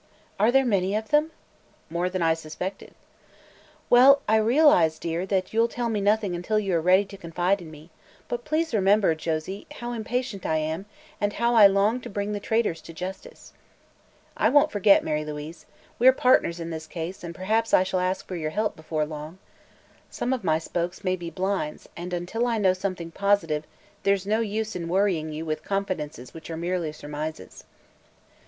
"Are 0.39 0.51
there 0.51 0.65
many 0.65 0.95
of 0.95 1.09
them?" 1.09 1.29
"More 1.87 2.09
than 2.09 2.23
I 2.23 2.33
suspected." 2.33 2.95
"Well, 3.87 4.23
I 4.27 4.37
realize, 4.37 4.97
dear, 4.97 5.27
that 5.27 5.53
you'll 5.53 5.67
tell 5.67 5.89
me 5.89 6.01
nothing 6.01 6.35
until 6.35 6.57
you 6.57 6.75
are 6.75 6.81
ready 6.81 7.05
to 7.05 7.17
confide 7.17 7.61
in 7.61 7.69
me; 7.69 7.91
but 8.27 8.43
please 8.43 8.73
remember, 8.73 9.13
Josie, 9.13 9.67
how 9.75 9.91
impatient 9.91 10.43
I 10.43 10.57
am 10.57 10.87
and 11.21 11.33
how 11.33 11.53
I 11.53 11.67
long 11.67 12.01
to 12.01 12.09
bring 12.09 12.33
the 12.33 12.39
traitors 12.39 12.81
to 12.81 12.93
justice." 12.95 13.53
"I 14.35 14.49
won't 14.49 14.71
forget, 14.71 15.03
Mary 15.03 15.23
Louise. 15.23 15.67
We're 15.99 16.13
partners 16.13 16.59
in 16.59 16.71
this 16.71 16.87
case 16.87 17.23
and 17.23 17.35
perhaps 17.35 17.71
I 17.71 17.83
shall 17.83 17.99
ask 17.99 18.27
your 18.31 18.49
help, 18.49 18.75
before 18.75 19.05
long. 19.05 19.37
Some 20.09 20.33
of 20.33 20.43
my 20.43 20.57
spokes 20.57 21.03
may 21.03 21.15
be 21.15 21.29
blinds 21.29 21.87
and 21.95 22.11
until 22.11 22.47
I 22.47 22.57
know 22.57 22.73
something 22.73 23.11
positive 23.11 23.65
there's 24.01 24.25
no 24.25 24.39
use 24.39 24.75
in 24.75 24.89
worrying 24.89 25.31
you 25.31 25.45
with 25.45 25.63
confidences 25.63 26.33
which 26.33 26.49
are 26.49 26.57
merely 26.57 26.91
surmises." 26.91 27.65